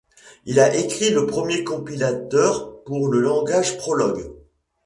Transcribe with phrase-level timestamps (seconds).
[0.45, 4.33] Il a écrit le premier compilateur pour le langage Prolog.